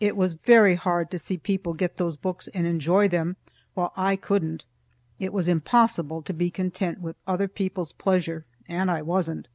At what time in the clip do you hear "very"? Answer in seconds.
0.32-0.74